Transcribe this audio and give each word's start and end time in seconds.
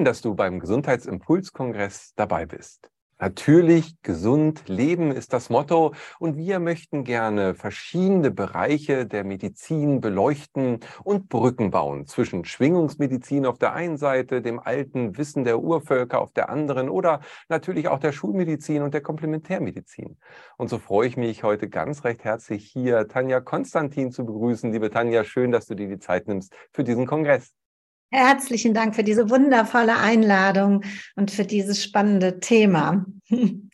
Schön, 0.00 0.06
dass 0.06 0.22
du 0.22 0.34
beim 0.34 0.60
Gesundheitsimpulskongress 0.60 2.14
dabei 2.16 2.46
bist. 2.46 2.88
Natürlich, 3.18 4.00
gesund 4.00 4.66
leben 4.66 5.12
ist 5.12 5.34
das 5.34 5.50
Motto 5.50 5.92
und 6.18 6.38
wir 6.38 6.58
möchten 6.58 7.04
gerne 7.04 7.54
verschiedene 7.54 8.30
Bereiche 8.30 9.04
der 9.04 9.24
Medizin 9.24 10.00
beleuchten 10.00 10.80
und 11.04 11.28
Brücken 11.28 11.70
bauen 11.70 12.06
zwischen 12.06 12.46
Schwingungsmedizin 12.46 13.44
auf 13.44 13.58
der 13.58 13.74
einen 13.74 13.98
Seite, 13.98 14.40
dem 14.40 14.58
alten 14.58 15.18
Wissen 15.18 15.44
der 15.44 15.60
Urvölker 15.60 16.22
auf 16.22 16.32
der 16.32 16.48
anderen 16.48 16.88
oder 16.88 17.20
natürlich 17.50 17.88
auch 17.88 17.98
der 17.98 18.12
Schulmedizin 18.12 18.80
und 18.80 18.94
der 18.94 19.02
Komplementärmedizin. 19.02 20.16
Und 20.56 20.70
so 20.70 20.78
freue 20.78 21.08
ich 21.08 21.18
mich 21.18 21.42
heute 21.42 21.68
ganz 21.68 22.04
recht 22.04 22.24
herzlich 22.24 22.64
hier 22.64 23.06
Tanja 23.06 23.42
Konstantin 23.42 24.12
zu 24.12 24.24
begrüßen. 24.24 24.72
Liebe 24.72 24.88
Tanja, 24.88 25.24
schön, 25.24 25.52
dass 25.52 25.66
du 25.66 25.74
dir 25.74 25.88
die 25.88 25.98
Zeit 25.98 26.26
nimmst 26.26 26.54
für 26.72 26.84
diesen 26.84 27.06
Kongress. 27.06 27.52
Herzlichen 28.12 28.74
Dank 28.74 28.96
für 28.96 29.04
diese 29.04 29.30
wundervolle 29.30 29.96
Einladung 29.96 30.84
und 31.14 31.30
für 31.30 31.44
dieses 31.44 31.82
spannende 31.82 32.40
Thema. 32.40 33.06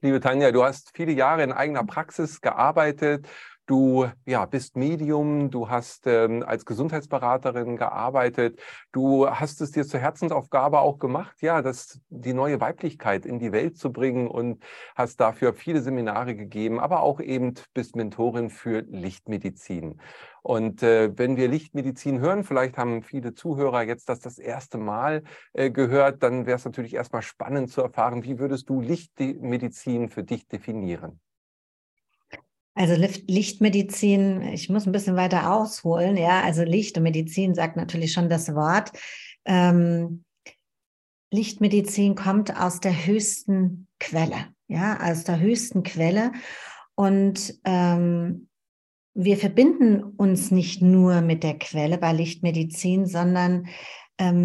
Liebe 0.00 0.20
Tanja, 0.20 0.50
du 0.50 0.64
hast 0.64 0.92
viele 0.94 1.12
Jahre 1.12 1.42
in 1.42 1.52
eigener 1.52 1.84
Praxis 1.84 2.40
gearbeitet. 2.40 3.28
Du 3.70 4.10
ja, 4.26 4.46
bist 4.46 4.76
Medium, 4.76 5.48
du 5.48 5.68
hast 5.68 6.08
ähm, 6.08 6.42
als 6.44 6.64
Gesundheitsberaterin 6.66 7.76
gearbeitet, 7.76 8.60
du 8.90 9.30
hast 9.30 9.60
es 9.60 9.70
dir 9.70 9.86
zur 9.86 10.00
Herzensaufgabe 10.00 10.80
auch 10.80 10.98
gemacht, 10.98 11.36
ja, 11.40 11.62
das, 11.62 12.00
die 12.08 12.32
neue 12.32 12.60
Weiblichkeit 12.60 13.24
in 13.24 13.38
die 13.38 13.52
Welt 13.52 13.78
zu 13.78 13.92
bringen 13.92 14.26
und 14.26 14.60
hast 14.96 15.20
dafür 15.20 15.54
viele 15.54 15.82
Seminare 15.82 16.34
gegeben, 16.34 16.80
aber 16.80 17.04
auch 17.04 17.20
eben 17.20 17.54
bist 17.72 17.94
Mentorin 17.94 18.50
für 18.50 18.80
Lichtmedizin. 18.80 20.00
Und 20.42 20.82
äh, 20.82 21.16
wenn 21.16 21.36
wir 21.36 21.46
Lichtmedizin 21.46 22.18
hören, 22.18 22.42
vielleicht 22.42 22.76
haben 22.76 23.04
viele 23.04 23.34
Zuhörer 23.34 23.82
jetzt 23.82 24.08
das 24.08 24.18
das 24.18 24.40
erste 24.40 24.78
Mal 24.78 25.22
äh, 25.52 25.70
gehört, 25.70 26.24
dann 26.24 26.44
wäre 26.44 26.56
es 26.56 26.64
natürlich 26.64 26.94
erstmal 26.94 27.22
spannend 27.22 27.70
zu 27.70 27.82
erfahren, 27.82 28.24
wie 28.24 28.40
würdest 28.40 28.68
du 28.68 28.80
Lichtmedizin 28.80 30.08
für 30.08 30.24
dich 30.24 30.48
definieren? 30.48 31.20
Also 32.74 32.94
Lichtmedizin, 32.94 34.42
ich 34.42 34.68
muss 34.68 34.86
ein 34.86 34.92
bisschen 34.92 35.16
weiter 35.16 35.52
ausholen, 35.52 36.16
ja. 36.16 36.42
Also 36.42 36.62
Licht 36.62 36.96
und 36.96 37.02
Medizin 37.02 37.54
sagt 37.54 37.76
natürlich 37.76 38.12
schon 38.12 38.28
das 38.28 38.54
Wort. 38.54 38.92
Ähm, 39.44 40.24
Lichtmedizin 41.32 42.14
kommt 42.14 42.56
aus 42.56 42.80
der 42.80 43.06
höchsten 43.06 43.88
Quelle, 43.98 44.46
ja, 44.68 44.98
aus 45.00 45.24
der 45.24 45.40
höchsten 45.40 45.82
Quelle. 45.82 46.32
Und 46.94 47.54
ähm, 47.64 48.48
wir 49.14 49.36
verbinden 49.36 50.02
uns 50.02 50.50
nicht 50.50 50.82
nur 50.82 51.20
mit 51.20 51.42
der 51.42 51.58
Quelle 51.58 51.98
bei 51.98 52.12
Lichtmedizin, 52.12 53.06
sondern 53.06 53.66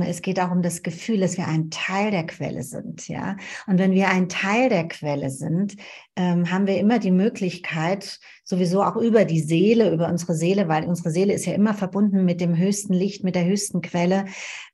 es 0.01 0.21
geht 0.21 0.39
auch 0.39 0.51
um 0.51 0.61
das 0.61 0.83
Gefühl, 0.83 1.19
dass 1.19 1.37
wir 1.37 1.47
ein 1.47 1.69
Teil 1.69 2.11
der 2.11 2.25
Quelle 2.25 2.63
sind, 2.63 3.07
ja. 3.07 3.37
Und 3.67 3.77
wenn 3.77 3.91
wir 3.91 4.09
ein 4.09 4.29
Teil 4.29 4.69
der 4.69 4.87
Quelle 4.87 5.29
sind, 5.29 5.75
ähm, 6.15 6.49
haben 6.49 6.67
wir 6.67 6.79
immer 6.79 6.99
die 6.99 7.11
Möglichkeit, 7.11 8.19
sowieso 8.45 8.83
auch 8.83 8.95
über 8.95 9.25
die 9.25 9.41
Seele, 9.41 9.91
über 9.91 10.07
unsere 10.07 10.35
Seele, 10.35 10.67
weil 10.67 10.85
unsere 10.85 11.09
Seele 11.09 11.33
ist 11.33 11.45
ja 11.45 11.53
immer 11.53 11.73
verbunden 11.73 12.23
mit 12.23 12.39
dem 12.39 12.55
höchsten 12.55 12.93
Licht, 12.93 13.23
mit 13.23 13.35
der 13.35 13.45
höchsten 13.45 13.81
Quelle. 13.81 14.25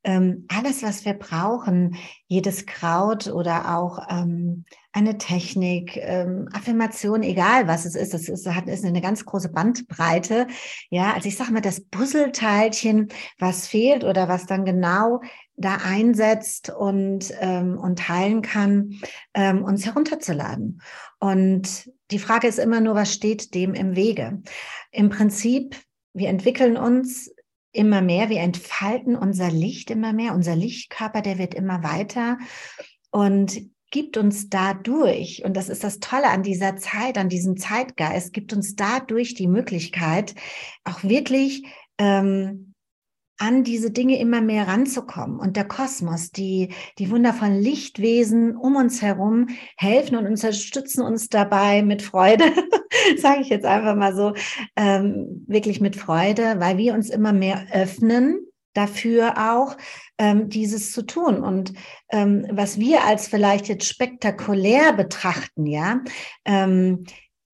Ähm, 0.04 0.46
alles, 0.50 0.84
was 0.84 1.06
wir 1.06 1.14
brauchen, 1.14 1.96
jedes 2.28 2.66
Kraut 2.66 3.28
oder 3.28 3.78
auch 3.78 4.08
ähm, 4.10 4.66
eine 4.92 5.18
Technik, 5.18 5.96
ähm, 5.96 6.50
Affirmation, 6.52 7.24
egal 7.24 7.68
was 7.68 7.86
es 7.86 7.96
ist, 7.96 8.14
das 8.14 8.28
ist, 8.28 8.46
hat, 8.46 8.68
ist 8.68 8.84
eine 8.84 9.02
ganz 9.02 9.24
große 9.24 9.50
Bandbreite. 9.50 10.48
Ja, 10.90 11.14
also 11.14 11.30
ich 11.30 11.38
sage 11.38 11.54
mal, 11.54 11.62
das 11.62 11.82
Puzzleteilchen, 11.86 13.08
was 13.40 13.68
fehlt 13.68 14.04
oder 14.04 14.28
was 14.28 14.48
dann 14.48 14.66
genau 14.66 15.22
da 15.56 15.78
einsetzt 15.84 16.70
und, 16.70 17.34
ähm, 17.40 17.78
und 17.78 18.10
heilen 18.10 18.42
kann, 18.42 19.00
ähm, 19.34 19.64
uns 19.64 19.86
herunterzuladen. 19.86 20.82
Und 21.20 21.90
die 22.12 22.20
Frage 22.20 22.48
ist 22.48 22.60
immer 22.60 22.82
nur, 22.82 22.96
was 22.96 23.14
steht 23.14 23.54
dem 23.54 23.74
im 23.74 23.96
Wege? 23.96 24.42
Im 24.92 25.10
Prinzip, 25.10 25.76
wir 26.14 26.30
entwickeln 26.30 26.78
uns 26.78 27.34
immer 27.72 28.02
mehr, 28.02 28.30
wir 28.30 28.40
entfalten 28.40 29.16
unser 29.16 29.50
Licht 29.50 29.92
immer 29.92 30.14
mehr, 30.14 30.34
unser 30.34 30.56
Lichtkörper, 30.56 31.22
der 31.22 31.38
wird 31.38 31.54
immer 31.54 31.84
weiter. 31.84 32.38
Und 33.12 33.62
gibt 33.92 34.18
uns 34.18 34.50
dadurch, 34.50 35.44
und 35.44 35.56
das 35.56 35.70
ist 35.70 35.84
das 35.84 36.00
Tolle 36.00 36.30
an 36.30 36.44
dieser 36.44 36.78
Zeit, 36.78 37.18
an 37.18 37.30
diesem 37.30 37.58
Zeitgeist, 37.58 38.34
gibt 38.34 38.54
uns 38.54 38.76
dadurch 38.76 39.34
die 39.34 39.48
Möglichkeit, 39.48 40.34
auch 40.84 41.04
wirklich 41.04 41.66
ähm, 41.98 42.71
an 43.42 43.64
diese 43.64 43.90
Dinge 43.90 44.20
immer 44.20 44.40
mehr 44.40 44.68
ranzukommen. 44.68 45.40
Und 45.40 45.58
der 45.58 45.66
Kosmos, 45.66 46.32
die, 46.32 46.74
die 47.00 47.10
wundervollen 47.10 47.60
Lichtwesen 47.60 48.56
um 48.56 48.76
uns 48.76 49.02
herum 49.02 49.48
helfen 49.78 50.16
und 50.16 50.28
unterstützen 50.28 51.02
uns 51.02 51.28
dabei 51.28 51.82
mit 51.82 52.04
Freude, 52.04 52.46
sage 53.18 53.42
ich 53.42 53.50
jetzt 53.50 53.66
einfach 53.66 53.96
mal 53.96 54.16
so, 54.16 54.34
ähm, 54.76 55.44
wirklich 55.48 55.82
mit 55.82 55.96
Freude, 55.96 56.60
weil 56.60 56.78
wir 56.78 56.94
uns 56.94 57.10
immer 57.10 57.34
mehr 57.34 57.66
öffnen 57.74 58.46
dafür 58.74 59.34
auch, 59.52 59.76
ähm, 60.20 60.48
dieses 60.48 60.92
zu 60.92 61.02
tun. 61.02 61.44
Und 61.44 61.74
ähm, 62.12 62.46
was 62.52 62.78
wir 62.78 63.06
als 63.06 63.28
vielleicht 63.28 63.68
jetzt 63.68 63.86
spektakulär 63.88 64.94
betrachten, 64.94 65.66
ja, 65.66 66.02
ähm, 66.46 67.06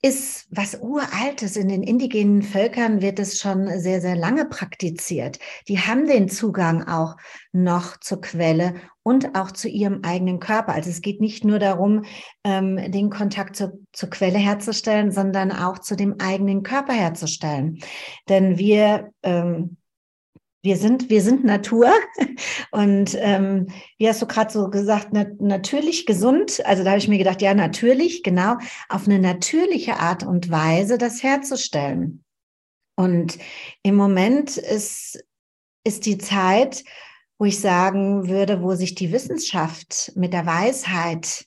ist 0.01 0.47
was 0.51 0.75
Uraltes. 0.75 1.55
In 1.55 1.69
den 1.69 1.83
indigenen 1.83 2.43
Völkern 2.43 3.01
wird 3.01 3.19
es 3.19 3.39
schon 3.39 3.67
sehr, 3.79 3.99
sehr 3.99 4.15
lange 4.15 4.45
praktiziert. 4.45 5.39
Die 5.67 5.79
haben 5.79 6.07
den 6.07 6.29
Zugang 6.29 6.87
auch 6.87 7.15
noch 7.51 7.99
zur 7.99 8.21
Quelle 8.21 8.75
und 9.01 9.35
auch 9.35 9.51
zu 9.51 9.67
ihrem 9.67 10.01
eigenen 10.03 10.39
Körper. 10.39 10.73
Also 10.73 10.89
es 10.89 11.01
geht 11.01 11.19
nicht 11.19 11.43
nur 11.43 11.59
darum, 11.59 12.05
ähm, 12.43 12.91
den 12.91 13.09
Kontakt 13.09 13.55
zu, 13.55 13.85
zur 13.91 14.09
Quelle 14.09 14.37
herzustellen, 14.37 15.11
sondern 15.11 15.51
auch 15.51 15.79
zu 15.79 15.95
dem 15.95 16.19
eigenen 16.19 16.61
Körper 16.61 16.93
herzustellen. 16.93 17.79
Denn 18.29 18.57
wir 18.57 19.09
ähm, 19.23 19.77
wir 20.67 20.75
sind, 20.75 21.09
wir 21.09 21.21
sind 21.21 21.45
Natur 21.45 21.89
und 22.71 23.17
ähm, 23.19 23.67
wie 23.97 24.09
hast 24.09 24.21
du 24.21 24.27
gerade 24.27 24.51
so 24.51 24.69
gesagt, 24.69 25.07
na, 25.11 25.25
natürlich 25.39 26.05
gesund. 26.05 26.61
Also 26.65 26.83
da 26.83 26.89
habe 26.89 26.99
ich 26.99 27.07
mir 27.07 27.17
gedacht, 27.17 27.41
ja, 27.41 27.53
natürlich, 27.53 28.21
genau, 28.21 28.57
auf 28.89 29.07
eine 29.07 29.19
natürliche 29.19 29.97
Art 29.97 30.23
und 30.23 30.51
Weise 30.51 30.97
das 30.97 31.23
herzustellen. 31.23 32.25
Und 32.97 33.37
im 33.81 33.95
Moment 33.95 34.57
ist, 34.57 35.23
ist 35.85 36.05
die 36.05 36.17
Zeit, 36.17 36.83
wo 37.39 37.45
ich 37.45 37.61
sagen 37.61 38.27
würde, 38.27 38.61
wo 38.61 38.75
sich 38.75 38.93
die 38.93 39.13
Wissenschaft 39.13 40.11
mit 40.15 40.33
der 40.33 40.45
Weisheit 40.45 41.45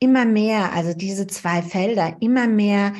immer 0.00 0.24
mehr, 0.24 0.72
also 0.72 0.92
diese 0.92 1.28
zwei 1.28 1.62
Felder, 1.62 2.16
immer 2.20 2.48
mehr 2.48 2.94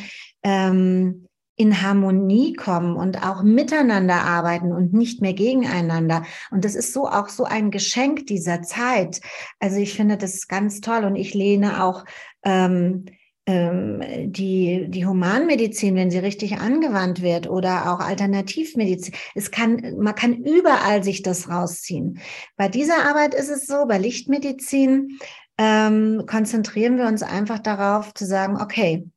ähm, 0.45 1.26
in 1.57 1.83
Harmonie 1.83 2.53
kommen 2.53 2.97
und 2.97 3.27
auch 3.27 3.43
miteinander 3.43 4.23
arbeiten 4.23 4.73
und 4.73 4.93
nicht 4.93 5.23
mehr 5.23 5.33
gegeneinander. 5.33 6.23
Und 6.51 6.65
das 6.65 6.75
ist 6.75 6.93
so 6.93 7.09
auch 7.09 7.29
so 7.29 7.45
ein 7.45 7.71
Geschenk 7.71 8.27
dieser 8.27 8.63
Zeit. 8.63 9.21
Also 9.59 9.79
ich 9.79 9.95
finde 9.95 10.19
das 10.19 10.49
ganz 10.49 10.81
toll 10.81 11.05
und 11.05 11.17
ich 11.17 11.33
lehne 11.33 11.83
auch 11.83 12.05
ähm, 12.45 13.07
ähm, 13.47 14.03
die, 14.33 14.87
die 14.89 15.07
Humanmedizin, 15.07 15.95
wenn 15.95 16.11
sie 16.11 16.19
richtig 16.19 16.59
angewandt 16.59 17.23
wird 17.23 17.49
oder 17.49 17.93
auch 17.93 18.01
Alternativmedizin. 18.01 19.15
Es 19.35 19.51
kann, 19.51 19.97
man 19.99 20.15
kann 20.15 20.35
überall 20.35 21.05
sich 21.05 21.23
das 21.23 21.49
rausziehen. 21.49 22.21
Bei 22.57 22.69
dieser 22.69 23.09
Arbeit 23.09 23.35
ist 23.35 23.49
es 23.49 23.67
so, 23.67 23.87
bei 23.87 23.99
Lichtmedizin 23.99 25.19
ähm, 25.59 26.25
konzentrieren 26.27 26.99
wir 26.99 27.07
uns 27.07 27.23
einfach 27.23 27.61
darauf 27.61 28.13
zu 28.13 28.27
sagen, 28.27 28.61
okay, 28.61 29.09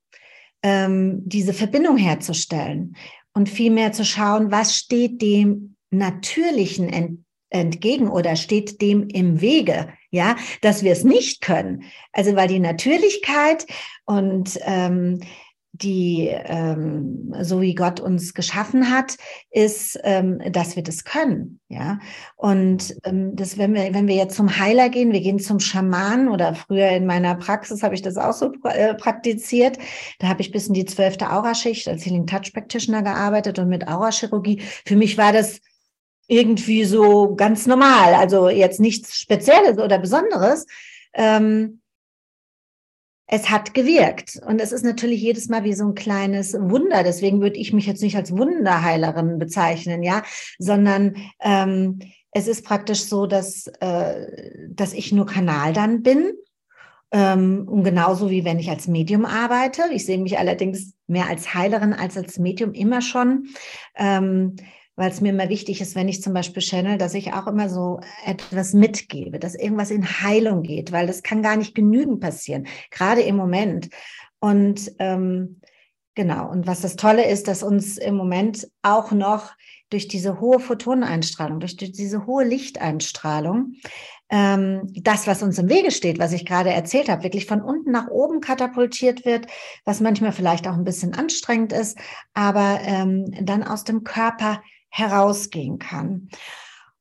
ähm, 0.63 1.21
diese 1.25 1.53
Verbindung 1.53 1.97
herzustellen 1.97 2.95
und 3.33 3.49
vielmehr 3.49 3.91
zu 3.91 4.03
schauen, 4.05 4.51
was 4.51 4.75
steht 4.75 5.21
dem 5.21 5.75
Natürlichen 5.91 6.89
ent 6.89 7.19
entgegen 7.51 8.09
oder 8.09 8.35
steht 8.35 8.79
dem 8.79 9.07
im 9.07 9.41
Wege, 9.41 9.91
ja, 10.11 10.35
dass 10.61 10.83
wir 10.83 10.91
es 10.91 11.03
nicht 11.03 11.41
können. 11.41 11.83
Also 12.13 12.35
weil 12.35 12.47
die 12.47 12.59
Natürlichkeit 12.59 13.65
und 14.05 14.59
ähm, 14.65 15.19
die, 15.81 16.29
ähm, 16.31 17.33
so 17.41 17.61
wie 17.61 17.75
Gott 17.75 17.99
uns 17.99 18.33
geschaffen 18.33 18.91
hat, 18.91 19.15
ist, 19.49 19.99
ähm, 20.03 20.39
dass 20.51 20.75
wir 20.75 20.83
das 20.83 21.03
können, 21.03 21.59
ja. 21.69 21.99
Und 22.35 22.95
ähm, 23.03 23.35
das, 23.35 23.57
wenn 23.57 23.73
wir, 23.73 23.93
wenn 23.93 24.07
wir 24.07 24.15
jetzt 24.15 24.35
zum 24.35 24.57
Heiler 24.57 24.89
gehen, 24.89 25.11
wir 25.11 25.21
gehen 25.21 25.39
zum 25.39 25.59
Schaman 25.59 26.27
oder 26.29 26.55
früher 26.55 26.89
in 26.89 27.05
meiner 27.05 27.35
Praxis 27.35 27.83
habe 27.83 27.95
ich 27.95 28.01
das 28.01 28.17
auch 28.17 28.33
so 28.33 28.51
äh, 28.63 28.93
praktiziert. 28.95 29.77
Da 30.19 30.27
habe 30.27 30.41
ich 30.41 30.51
bis 30.51 30.67
in 30.67 30.73
die 30.73 30.85
zwölfte 30.85 31.31
Auraschicht 31.31 31.87
als 31.87 32.05
Healing 32.05 32.27
Touch 32.27 32.53
Practitioner 32.53 33.01
gearbeitet 33.01 33.59
und 33.59 33.69
mit 33.69 33.87
Aurachirurgie. 33.87 34.61
Für 34.85 34.95
mich 34.95 35.17
war 35.17 35.33
das 35.33 35.59
irgendwie 36.27 36.85
so 36.85 37.35
ganz 37.35 37.65
normal, 37.65 38.13
also 38.13 38.49
jetzt 38.49 38.79
nichts 38.79 39.17
Spezielles 39.17 39.79
oder 39.79 39.97
Besonderes. 39.97 40.65
Ähm, 41.13 41.78
es 43.31 43.49
hat 43.49 43.75
gewirkt. 43.75 44.41
Und 44.45 44.59
es 44.59 44.71
ist 44.71 44.83
natürlich 44.83 45.21
jedes 45.21 45.49
Mal 45.49 45.63
wie 45.63 45.73
so 45.73 45.85
ein 45.85 45.93
kleines 45.93 46.53
Wunder. 46.53 47.03
Deswegen 47.03 47.41
würde 47.41 47.57
ich 47.57 47.73
mich 47.73 47.85
jetzt 47.85 48.01
nicht 48.01 48.15
als 48.15 48.35
Wunderheilerin 48.35 49.37
bezeichnen, 49.37 50.01
ja, 50.01 50.23
sondern 50.57 51.15
ähm, 51.39 51.99
es 52.31 52.47
ist 52.47 52.65
praktisch 52.65 53.03
so, 53.03 53.27
dass, 53.27 53.67
äh, 53.81 54.67
dass 54.69 54.93
ich 54.93 55.11
nur 55.11 55.27
Kanal 55.27 55.73
dann 55.73 56.01
bin. 56.01 56.31
Ähm, 57.11 57.67
und 57.67 57.83
genauso 57.83 58.31
wie 58.31 58.45
wenn 58.45 58.57
ich 58.57 58.69
als 58.69 58.87
Medium 58.87 59.25
arbeite. 59.25 59.83
Ich 59.91 60.05
sehe 60.05 60.17
mich 60.17 60.39
allerdings 60.39 60.93
mehr 61.05 61.27
als 61.27 61.53
Heilerin 61.53 61.93
als 61.93 62.17
als 62.17 62.39
Medium 62.39 62.73
immer 62.73 63.01
schon. 63.01 63.49
Ähm, 63.95 64.55
weil 64.99 65.11
es 65.11 65.21
mir 65.21 65.29
immer 65.29 65.47
wichtig 65.47 65.79
ist, 65.79 65.95
wenn 65.95 66.09
ich 66.09 66.21
zum 66.21 66.33
Beispiel 66.33 66.61
channel, 66.61 66.97
dass 66.97 67.13
ich 67.13 67.31
auch 67.31 67.47
immer 67.47 67.69
so 67.69 68.01
etwas 68.25 68.73
mitgebe, 68.73 69.39
dass 69.39 69.55
irgendwas 69.55 69.91
in 69.91 70.05
Heilung 70.05 70.61
geht, 70.61 70.91
weil 70.91 71.07
das 71.07 71.23
kann 71.23 71.41
gar 71.41 71.55
nicht 71.55 71.73
genügend 71.73 72.19
passieren, 72.19 72.67
gerade 72.91 73.21
im 73.21 73.37
Moment. 73.37 73.89
Und 74.39 74.91
ähm, 74.99 75.61
genau, 76.15 76.51
und 76.51 76.67
was 76.67 76.81
das 76.81 76.97
Tolle 76.97 77.29
ist, 77.29 77.47
dass 77.47 77.63
uns 77.63 77.97
im 77.97 78.15
Moment 78.15 78.67
auch 78.81 79.13
noch 79.13 79.53
durch 79.89 80.09
diese 80.09 80.41
hohe 80.41 80.59
Photoneinstrahlung, 80.59 81.61
durch 81.61 81.77
diese 81.77 82.25
hohe 82.25 82.43
Lichteinstrahlung, 82.43 83.75
ähm, 84.29 84.81
das, 84.95 85.27
was 85.27 85.41
uns 85.41 85.57
im 85.59 85.69
Wege 85.69 85.91
steht, 85.91 86.19
was 86.19 86.33
ich 86.33 86.45
gerade 86.45 86.71
erzählt 86.71 87.07
habe, 87.07 87.23
wirklich 87.23 87.45
von 87.45 87.61
unten 87.61 87.91
nach 87.91 88.09
oben 88.09 88.41
katapultiert 88.41 89.23
wird, 89.23 89.47
was 89.85 90.01
manchmal 90.01 90.33
vielleicht 90.33 90.67
auch 90.67 90.75
ein 90.75 90.83
bisschen 90.83 91.13
anstrengend 91.13 91.71
ist, 91.71 91.97
aber 92.33 92.81
ähm, 92.83 93.31
dann 93.45 93.63
aus 93.63 93.85
dem 93.85 94.03
Körper 94.03 94.61
herausgehen 94.89 95.79
kann. 95.79 96.29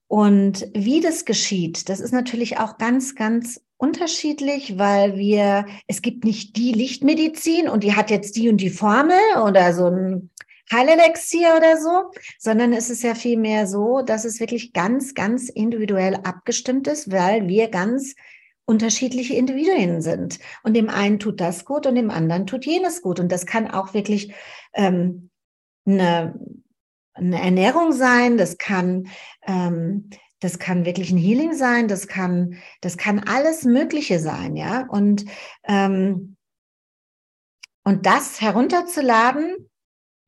Und 0.06 0.67
wie 0.75 1.00
das 1.00 1.25
geschieht, 1.26 1.88
das 1.88 2.00
ist 2.00 2.12
natürlich 2.12 2.58
auch 2.58 2.79
ganz, 2.79 3.14
ganz 3.14 3.61
unterschiedlich, 3.76 4.79
weil 4.79 5.17
wir, 5.17 5.67
es 5.87 6.02
gibt 6.02 6.25
nicht 6.25 6.56
die 6.56 6.73
Lichtmedizin 6.73 7.69
und 7.69 7.85
die 7.85 7.94
hat 7.94 8.11
jetzt 8.11 8.37
die 8.37 8.49
und 8.49 8.58
die 8.58 8.70
Formel 8.70 9.19
oder 9.44 9.73
so 9.75 9.87
ein 9.87 10.31
Heilelexier 10.73 11.55
oder 11.56 11.81
so, 11.81 12.11
sondern 12.38 12.73
es 12.73 12.90
ist 12.90 13.02
ja 13.02 13.14
vielmehr 13.14 13.67
so, 13.67 14.02
dass 14.02 14.25
es 14.25 14.41
wirklich 14.41 14.73
ganz, 14.73 15.14
ganz 15.14 15.49
individuell 15.49 16.17
abgestimmt 16.17 16.88
ist, 16.88 17.11
weil 17.11 17.49
wir 17.49 17.69
ganz 17.69 18.14
unterschiedliche 18.67 19.34
Individuen 19.34 20.02
sind. 20.02 20.38
Und 20.62 20.75
dem 20.75 20.91
einen 20.91 21.19
tut 21.19 21.41
das 21.41 21.64
gut 21.64 21.87
und 21.87 21.94
dem 21.94 22.11
anderen 22.11 22.46
tut 22.46 22.67
jenes 22.67 23.00
gut. 23.00 23.19
Und 23.19 23.32
das 23.32 23.46
kann 23.46 23.70
auch 23.70 23.94
wirklich 23.94 24.34
ähm, 24.75 25.31
eine 25.87 26.38
eine 27.19 27.41
Ernährung 27.41 27.93
sein, 27.93 28.38
das 28.38 28.59
kann, 28.59 29.09
ähm, 29.47 30.11
das 30.41 30.59
kann 30.59 30.85
wirklich 30.85 31.11
ein 31.11 31.19
Healing 31.19 31.53
sein, 31.55 31.88
das 31.88 32.06
kann, 32.06 32.55
das 32.81 32.97
kann 32.97 33.20
alles 33.20 33.65
Mögliche 33.65 34.20
sein, 34.20 34.56
ja. 34.56 34.87
Und, 34.88 35.25
ähm, 35.65 36.37
und 37.85 38.06
das 38.06 38.41
herunterzuladen, 38.41 39.69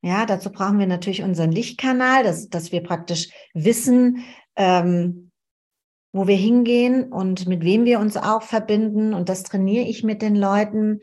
ja, 0.03 0.25
dazu 0.25 0.51
brauchen 0.51 0.79
wir 0.79 0.87
natürlich 0.87 1.21
unseren 1.21 1.51
Lichtkanal, 1.51 2.23
dass, 2.23 2.49
dass 2.49 2.71
wir 2.71 2.81
praktisch 2.81 3.29
wissen, 3.53 4.23
ähm, 4.55 5.31
wo 6.11 6.27
wir 6.27 6.35
hingehen 6.35 7.11
und 7.11 7.47
mit 7.47 7.63
wem 7.63 7.85
wir 7.85 7.99
uns 7.99 8.17
auch 8.17 8.41
verbinden. 8.41 9.13
Und 9.13 9.29
das 9.29 9.43
trainiere 9.43 9.85
ich 9.85 10.03
mit 10.03 10.21
den 10.21 10.35
Leuten. 10.35 10.99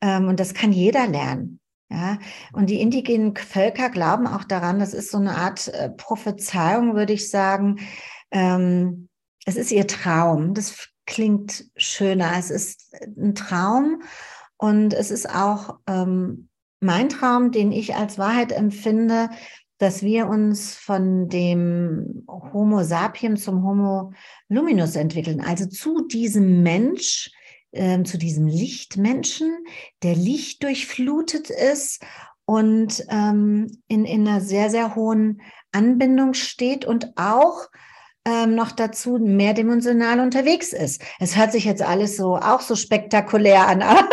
Ähm, 0.00 0.28
und 0.28 0.40
das 0.40 0.54
kann 0.54 0.72
jeder 0.72 1.06
lernen. 1.06 1.60
Ja, 1.88 2.18
und 2.52 2.68
die 2.68 2.80
indigenen 2.80 3.36
Völker 3.36 3.90
glauben 3.90 4.26
auch 4.26 4.42
daran, 4.42 4.80
das 4.80 4.92
ist 4.92 5.10
so 5.12 5.18
eine 5.18 5.36
Art 5.36 5.68
äh, 5.68 5.88
Prophezeiung, 5.90 6.96
würde 6.96 7.12
ich 7.12 7.30
sagen. 7.30 7.78
Ähm, 8.32 9.08
es 9.44 9.56
ist 9.56 9.70
ihr 9.70 9.86
Traum. 9.86 10.54
Das 10.54 10.88
klingt 11.06 11.64
schöner. 11.76 12.32
Es 12.36 12.50
ist 12.50 12.92
ein 13.16 13.36
Traum 13.36 14.02
und 14.56 14.92
es 14.94 15.10
ist 15.10 15.30
auch 15.32 15.78
ähm, 15.86 16.48
mein 16.80 17.08
Traum, 17.08 17.52
den 17.52 17.72
ich 17.72 17.94
als 17.94 18.18
Wahrheit 18.18 18.52
empfinde, 18.52 19.30
dass 19.78 20.02
wir 20.02 20.26
uns 20.26 20.74
von 20.74 21.28
dem 21.28 22.24
Homo 22.28 22.82
sapiens 22.82 23.44
zum 23.44 23.62
Homo 23.62 24.12
luminus 24.48 24.96
entwickeln, 24.96 25.40
also 25.40 25.66
zu 25.66 26.06
diesem 26.06 26.62
Mensch, 26.62 27.30
äh, 27.76 28.02
zu 28.04 28.18
diesem 28.18 28.46
Lichtmenschen, 28.46 29.64
der 30.02 30.14
Licht 30.14 30.62
durchflutet 30.62 31.50
ist 31.50 32.04
und 32.44 33.04
ähm, 33.08 33.82
in, 33.88 34.04
in 34.04 34.26
einer 34.26 34.40
sehr, 34.40 34.70
sehr 34.70 34.94
hohen 34.94 35.42
Anbindung 35.72 36.34
steht 36.34 36.84
und 36.84 37.12
auch 37.16 37.68
ähm, 38.26 38.56
noch 38.56 38.72
dazu 38.72 39.18
mehrdimensional 39.18 40.18
unterwegs 40.18 40.72
ist. 40.72 41.00
Es 41.20 41.36
hört 41.36 41.52
sich 41.52 41.64
jetzt 41.64 41.82
alles 41.82 42.16
so 42.16 42.36
auch 42.36 42.60
so 42.60 42.74
spektakulär 42.74 43.68
an, 43.68 43.82
aber 43.82 44.08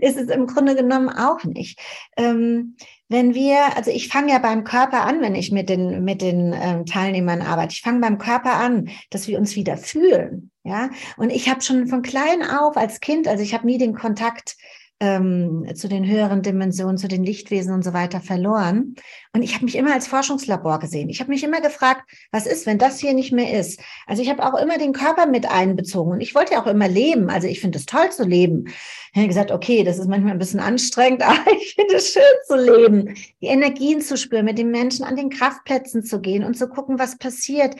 ist 0.00 0.16
es 0.16 0.30
im 0.30 0.46
Grunde 0.46 0.76
genommen 0.76 1.08
auch 1.08 1.42
nicht. 1.44 1.78
Ähm, 2.16 2.76
wenn 3.08 3.34
wir, 3.34 3.76
also 3.76 3.90
ich 3.90 4.06
fange 4.06 4.30
ja 4.32 4.38
beim 4.38 4.62
Körper 4.62 5.02
an, 5.02 5.20
wenn 5.20 5.34
ich 5.34 5.50
mit 5.50 5.68
den, 5.68 6.04
mit 6.04 6.22
den 6.22 6.54
ähm, 6.54 6.86
Teilnehmern 6.86 7.42
arbeite. 7.42 7.72
Ich 7.72 7.82
fange 7.82 8.00
beim 8.00 8.18
Körper 8.18 8.54
an, 8.54 8.88
dass 9.10 9.26
wir 9.26 9.36
uns 9.36 9.56
wieder 9.56 9.76
fühlen. 9.76 10.52
Ja, 10.62 10.90
und 11.16 11.30
ich 11.30 11.48
habe 11.48 11.62
schon 11.62 11.88
von 11.88 12.02
klein 12.02 12.42
auf 12.42 12.76
als 12.76 13.00
Kind, 13.00 13.26
also 13.26 13.42
ich 13.42 13.54
habe 13.54 13.66
nie 13.66 13.78
den 13.78 13.94
Kontakt 13.94 14.56
ähm, 15.00 15.66
zu 15.74 15.88
den 15.88 16.06
höheren 16.06 16.42
Dimensionen, 16.42 16.98
zu 16.98 17.08
den 17.08 17.24
Lichtwesen 17.24 17.72
und 17.72 17.82
so 17.82 17.94
weiter 17.94 18.20
verloren. 18.20 18.94
Und 19.32 19.42
ich 19.42 19.54
habe 19.54 19.64
mich 19.64 19.76
immer 19.76 19.94
als 19.94 20.06
Forschungslabor 20.06 20.78
gesehen. 20.78 21.08
Ich 21.08 21.20
habe 21.20 21.30
mich 21.30 21.42
immer 21.42 21.62
gefragt, 21.62 22.02
was 22.30 22.46
ist, 22.46 22.66
wenn 22.66 22.78
das 22.78 23.00
hier 23.00 23.14
nicht 23.14 23.32
mehr 23.32 23.58
ist? 23.58 23.80
Also 24.06 24.22
ich 24.22 24.28
habe 24.28 24.44
auch 24.44 24.60
immer 24.60 24.76
den 24.76 24.92
Körper 24.92 25.26
mit 25.26 25.50
einbezogen 25.50 26.12
und 26.12 26.20
ich 26.20 26.34
wollte 26.34 26.52
ja 26.52 26.62
auch 26.62 26.66
immer 26.66 26.86
leben. 26.86 27.30
Also 27.30 27.48
ich 27.48 27.60
finde 27.60 27.78
es 27.78 27.86
toll 27.86 28.10
zu 28.10 28.24
leben. 28.24 28.66
Ich 29.12 29.16
habe 29.16 29.28
gesagt, 29.28 29.50
okay, 29.50 29.84
das 29.84 29.98
ist 29.98 30.08
manchmal 30.08 30.32
ein 30.32 30.38
bisschen 30.38 30.60
anstrengend, 30.60 31.22
aber 31.26 31.50
ich 31.58 31.74
finde 31.74 31.96
es 31.96 32.12
schön 32.12 32.22
zu 32.46 32.56
leben, 32.56 33.14
die 33.40 33.46
Energien 33.46 34.02
zu 34.02 34.18
spüren, 34.18 34.44
mit 34.44 34.58
den 34.58 34.70
Menschen 34.70 35.04
an 35.04 35.16
den 35.16 35.30
Kraftplätzen 35.30 36.04
zu 36.04 36.20
gehen 36.20 36.44
und 36.44 36.58
zu 36.58 36.68
gucken, 36.68 36.98
was 36.98 37.16
passiert 37.16 37.74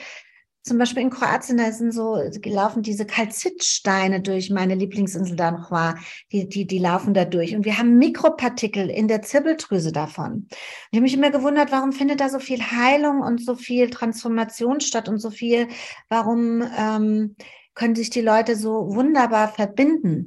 zum 0.63 0.79
Beispiel 0.79 1.03
in 1.03 1.11
Kroatien, 1.11 1.57
da 1.57 1.73
sind 1.73 1.93
so 1.93 2.21
gelaufen 2.41 2.83
diese 2.83 3.07
Kalzitsteine 3.07 4.21
durch 4.21 4.51
meine 4.51 4.75
Lieblingsinsel 4.75 5.37
da 5.37 5.51
noch 5.51 5.71
war, 5.71 5.99
die, 6.33 6.49
die, 6.49 6.67
die 6.67 6.79
laufen 6.79 7.15
da 7.15 7.25
durch. 7.25 7.55
Und 7.55 7.65
wir 7.65 7.79
haben 7.79 7.97
Mikropartikel 7.97 8.91
in 8.91 9.09
der 9.09 9.23
Zirbeldrüse 9.23 9.93
davon. 9.93 10.49
ich 10.51 10.97
habe 10.97 11.03
mich 11.03 11.15
immer 11.15 11.31
gewundert, 11.31 11.73
warum 11.73 11.93
findet 11.93 12.21
da 12.21 12.29
so 12.29 12.39
viel 12.39 12.61
Heilung 12.61 13.21
und 13.21 13.45
so 13.45 13.55
viel 13.55 13.89
Transformation 13.89 14.81
statt 14.81 15.09
und 15.09 15.19
so 15.19 15.31
viel, 15.31 15.69
warum 16.09 16.63
ähm, 16.77 17.37
können 17.75 17.95
sich 17.95 18.11
die 18.11 18.21
Leute 18.21 18.57
so 18.57 18.95
wunderbar 18.95 19.49
verbinden? 19.49 20.27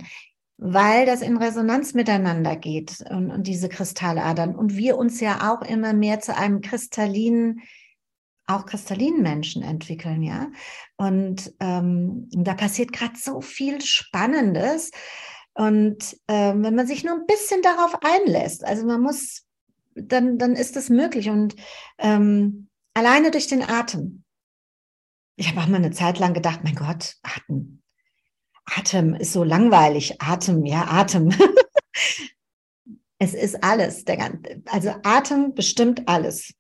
weil 0.58 1.06
das 1.06 1.22
in 1.22 1.36
Resonanz 1.36 1.94
miteinander 1.94 2.56
geht 2.56 3.04
und, 3.10 3.32
und 3.32 3.48
diese 3.48 3.68
Kristalladern 3.68 4.56
und 4.56 4.78
wir 4.78 4.98
uns 4.98 5.20
ja 5.20 5.52
auch 5.52 5.62
immer 5.62 5.92
mehr 5.92 6.22
zu 6.22 6.38
einem 6.38 6.62
kristallinen 6.62 7.64
auch 8.56 8.66
Kristallinmenschen 8.66 9.64
entwickeln, 9.64 10.22
ja. 10.22 10.52
Und 10.98 11.54
ähm, 11.60 12.28
da 12.32 12.54
passiert 12.54 12.94
gerade 12.94 13.16
so 13.18 13.42
viel 13.42 13.82
Spannendes. 13.82 14.92
Und 15.54 16.18
ähm, 16.28 16.64
wenn 16.64 16.76
man 16.76 16.88
sich 16.88 17.04
nur 17.04 17.14
ein 17.14 17.26
bisschen 17.28 17.62
darauf 17.62 17.98
einlässt, 18.04 18.64
also 18.64 18.86
man 18.86 19.02
muss, 19.02 19.46
dann, 19.96 20.38
dann 20.38 20.56
ist 20.56 20.76
das 20.76 20.90
möglich. 20.90 21.30
Und 21.30 21.56
ähm, 22.00 22.70
alleine 22.94 23.32
durch 23.32 23.48
den 23.48 23.64
Atem. 23.64 24.24
Ich 25.36 25.50
habe 25.50 25.62
auch 25.62 25.68
mal 25.68 25.78
eine 25.78 25.92
Zeit 25.92 26.20
lang 26.20 26.34
gedacht, 26.34 26.62
mein 26.64 26.76
Gott, 26.76 27.16
Atem. 27.24 27.82
Atem 28.66 29.16
ist 29.16 29.34
so 29.34 29.44
langweilig. 29.44 30.22
Atem, 30.22 30.66
ja, 30.66 30.86
Atem. 30.88 31.30
es 33.20 33.34
ist 33.34 33.64
alles. 33.64 34.06
Der 34.06 34.18
ganze, 34.18 34.62
also 34.66 34.94
Atem 35.04 35.54
bestimmt 35.54 36.08
alles. 36.08 36.54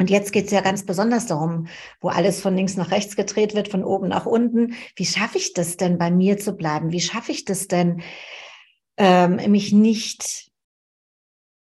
Und 0.00 0.08
jetzt 0.08 0.32
geht 0.32 0.46
es 0.46 0.50
ja 0.50 0.62
ganz 0.62 0.86
besonders 0.86 1.26
darum, 1.26 1.66
wo 2.00 2.08
alles 2.08 2.40
von 2.40 2.56
links 2.56 2.74
nach 2.74 2.90
rechts 2.90 3.16
gedreht 3.16 3.54
wird, 3.54 3.68
von 3.68 3.84
oben 3.84 4.08
nach 4.08 4.24
unten. 4.24 4.72
Wie 4.96 5.04
schaffe 5.04 5.36
ich 5.36 5.52
das 5.52 5.76
denn, 5.76 5.98
bei 5.98 6.10
mir 6.10 6.38
zu 6.38 6.54
bleiben? 6.54 6.90
Wie 6.90 7.02
schaffe 7.02 7.32
ich 7.32 7.44
das 7.44 7.68
denn, 7.68 8.00
ähm, 8.96 9.36
mich 9.50 9.74
nicht 9.74 10.50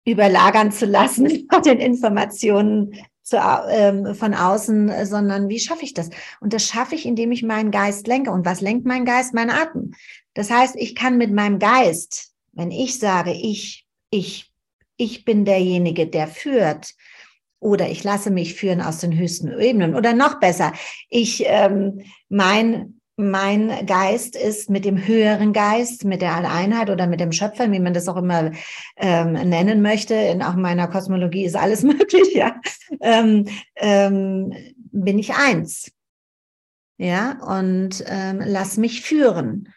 überlagern 0.06 0.72
zu 0.72 0.86
lassen 0.86 1.48
von 1.52 1.64
den 1.64 1.80
Informationen 1.80 2.98
zu, 3.24 3.36
ähm, 3.70 4.16
von 4.16 4.34
außen, 4.34 5.06
sondern 5.06 5.50
wie 5.50 5.60
schaffe 5.60 5.84
ich 5.84 5.94
das? 5.94 6.10
Und 6.40 6.54
das 6.54 6.66
schaffe 6.66 6.96
ich, 6.96 7.06
indem 7.06 7.34
ich 7.34 7.44
meinen 7.44 7.72
Geist 7.72 8.08
lenke. 8.08 8.32
Und 8.32 8.46
was 8.46 8.62
lenkt 8.62 8.86
mein 8.86 9.04
Geist? 9.04 9.34
Mein 9.34 9.50
Atem. 9.50 9.96
Das 10.34 10.50
heißt, 10.50 10.78
ich 10.78 10.96
kann 10.96 11.18
mit 11.18 11.34
meinem 11.34 11.60
Geist, 11.60 12.32
wenn 12.54 12.72
ich 12.72 13.00
sage, 13.00 13.34
ich, 13.34 13.86
ich, 14.12 14.50
ich 14.96 15.26
bin 15.26 15.44
derjenige, 15.44 16.08
der 16.08 16.30
führt, 16.30 16.94
oder 17.64 17.90
ich 17.90 18.04
lasse 18.04 18.30
mich 18.30 18.54
führen 18.56 18.82
aus 18.82 19.00
den 19.00 19.18
höchsten 19.18 19.58
Ebenen 19.60 19.96
oder 19.96 20.14
noch 20.14 20.40
besser, 20.40 20.74
ich 21.10 21.44
ähm, 21.48 22.02
mein 22.30 23.00
mein 23.16 23.86
Geist 23.86 24.36
ist 24.36 24.72
mit 24.72 24.86
dem 24.86 25.06
höheren 25.06 25.54
Geist, 25.54 26.04
mit 26.04 26.24
der 26.24 26.34
Alleinheit 26.36 26.90
oder 26.90 27.06
mit 27.06 27.20
dem 27.20 27.32
Schöpfer, 27.32 27.72
wie 27.72 27.80
man 27.80 27.94
das 27.94 28.08
auch 28.08 28.18
immer 28.18 28.52
ähm, 28.98 29.34
nennen 29.34 29.84
möchte. 29.84 30.16
In 30.16 30.42
auch 30.42 30.56
meiner 30.56 30.88
Kosmologie 30.88 31.46
ist 31.46 31.56
alles 31.56 31.84
möglich, 31.84 32.34
ja. 32.34 32.56
Ähm, 33.02 33.48
ähm, 33.76 34.52
bin 34.92 35.20
ich 35.20 35.36
eins. 35.36 35.92
Ja, 36.98 37.38
und 37.44 38.04
ähm, 38.08 38.42
lass 38.44 38.78
mich 38.78 39.02
führen. 39.02 39.70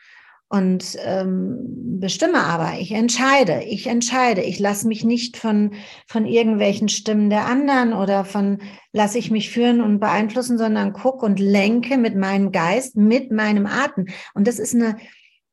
Und 0.49 0.97
ähm, 1.05 1.99
bestimme 1.99 2.39
aber, 2.39 2.79
ich 2.79 2.93
entscheide, 2.93 3.65
ich 3.65 3.89
entscheide, 3.89 4.43
ich 4.43 4.61
lasse 4.61 4.87
mich 4.87 5.03
nicht 5.03 5.37
von, 5.37 5.75
von 6.07 6.25
irgendwelchen 6.25 6.89
Stimmen 6.89 7.31
der 7.31 7.47
anderen 7.47 7.93
oder 7.93 8.25
von 8.25 8.59
lasse 8.93 9.19
ich 9.19 9.31
mich 9.31 9.51
führen 9.51 9.81
und 9.81 9.99
beeinflussen, 9.99 10.57
sondern 10.57 10.93
guck 10.93 11.23
und 11.23 11.41
lenke 11.41 11.99
mit 11.99 12.15
meinem 12.15 12.53
Geist, 12.53 12.97
mit 12.97 13.33
meinem 13.33 13.67
Atem. 13.67 14.07
Und 14.35 14.47
das 14.47 14.61
ist 14.61 14.75
eine 14.75 14.97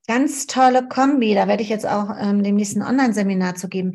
ganz 0.07 0.45
tolle 0.45 0.87
Kombi, 0.87 1.33
da 1.33 1.47
werde 1.47 1.63
ich 1.63 1.69
jetzt 1.69 1.87
auch 1.87 2.09
ähm, 2.19 2.43
demnächst 2.43 2.75
ein 2.75 2.83
Online-Seminar 2.83 3.55
zu 3.55 3.69
geben. 3.69 3.93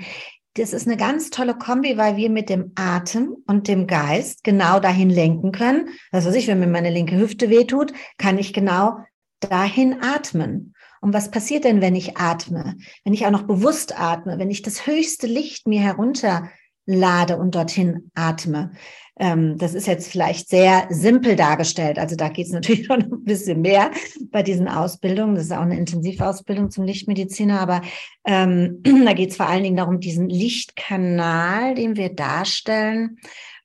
Das 0.54 0.72
ist 0.72 0.88
eine 0.88 0.96
ganz 0.96 1.30
tolle 1.30 1.54
Kombi, 1.54 1.96
weil 1.96 2.16
wir 2.16 2.30
mit 2.30 2.48
dem 2.48 2.72
Atem 2.74 3.36
und 3.46 3.68
dem 3.68 3.86
Geist 3.86 4.42
genau 4.42 4.80
dahin 4.80 5.10
lenken 5.10 5.52
können. 5.52 5.90
Was 6.10 6.26
weiß 6.26 6.34
ich, 6.34 6.48
wenn 6.48 6.58
mir 6.58 6.66
meine 6.66 6.90
linke 6.90 7.16
Hüfte 7.16 7.50
wehtut, 7.50 7.92
kann 8.16 8.38
ich 8.38 8.52
genau 8.52 8.96
dahin 9.40 10.02
atmen. 10.02 10.74
Und 11.00 11.14
was 11.14 11.30
passiert 11.30 11.64
denn, 11.64 11.80
wenn 11.80 11.94
ich 11.94 12.16
atme? 12.16 12.76
Wenn 13.04 13.14
ich 13.14 13.26
auch 13.26 13.30
noch 13.30 13.44
bewusst 13.44 13.98
atme, 13.98 14.38
wenn 14.38 14.50
ich 14.50 14.62
das 14.62 14.86
höchste 14.86 15.26
Licht 15.26 15.66
mir 15.66 15.80
herunterlade 15.80 17.36
und 17.38 17.54
dorthin 17.54 18.10
atme? 18.14 18.72
Ähm, 19.20 19.58
das 19.58 19.74
ist 19.74 19.86
jetzt 19.86 20.10
vielleicht 20.10 20.48
sehr 20.48 20.86
simpel 20.90 21.34
dargestellt. 21.34 21.98
Also 21.98 22.16
da 22.16 22.28
geht 22.28 22.46
es 22.46 22.52
natürlich 22.52 22.86
schon 22.86 23.02
ein 23.02 23.24
bisschen 23.24 23.60
mehr 23.60 23.90
bei 24.30 24.42
diesen 24.42 24.68
Ausbildungen. 24.68 25.34
Das 25.34 25.44
ist 25.44 25.52
auch 25.52 25.62
eine 25.62 25.78
Intensivausbildung 25.78 26.70
zum 26.70 26.84
Lichtmediziner, 26.84 27.60
aber 27.60 27.82
ähm, 28.26 28.82
da 29.04 29.12
geht 29.12 29.30
es 29.30 29.36
vor 29.36 29.48
allen 29.48 29.62
Dingen 29.62 29.76
darum, 29.76 30.00
diesen 30.00 30.28
Lichtkanal, 30.28 31.74
den 31.74 31.96
wir 31.96 32.14
darstellen, 32.14 33.18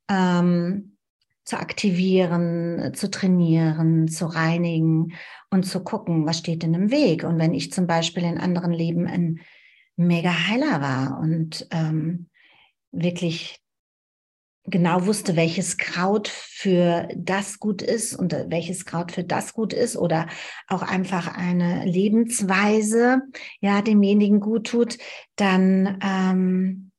ähm, 0.09 0.92
zu 1.45 1.59
aktivieren, 1.59 2.93
zu 2.93 3.11
trainieren, 3.11 4.07
zu 4.07 4.25
reinigen 4.25 5.13
und 5.49 5.63
zu 5.63 5.83
gucken, 5.83 6.25
was 6.25 6.37
steht 6.37 6.63
denn 6.63 6.73
im 6.73 6.91
Weg. 6.91 7.23
Und 7.23 7.37
wenn 7.39 7.53
ich 7.53 7.71
zum 7.71 7.85
Beispiel 7.87 8.23
in 8.23 8.37
anderen 8.37 8.71
Leben 8.71 9.07
ein 9.07 9.39
mega 9.95 10.47
Heiler 10.47 10.81
war 10.81 11.19
und 11.19 11.67
ähm, 11.71 12.29
wirklich 12.91 13.59
genau 14.65 15.05
wusste, 15.05 15.35
welches 15.35 15.77
Kraut 15.77 16.29
für 16.29 17.09
das 17.15 17.59
gut 17.59 17.81
ist 17.81 18.15
und 18.15 18.33
welches 18.47 18.85
Kraut 18.85 19.11
für 19.11 19.23
das 19.23 19.53
gut 19.53 19.73
ist 19.73 19.97
oder 19.97 20.27
auch 20.67 20.81
einfach 20.81 21.35
eine 21.35 21.85
Lebensweise 21.85 23.21
ja 23.59 23.81
demjenigen 23.81 24.39
gut 24.39 24.67
tut, 24.67 24.97
dann 25.35 25.99
ähm, 26.01 26.92